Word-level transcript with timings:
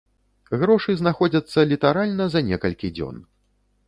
Грошы 0.61 0.95
знаходзяцца 1.01 1.65
літаральна 1.71 2.27
за 2.37 2.41
некалькі 2.49 2.91
дзён. 3.01 3.21